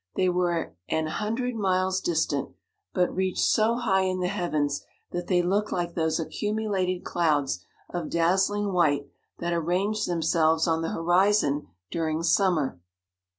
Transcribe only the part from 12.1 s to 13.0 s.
summer.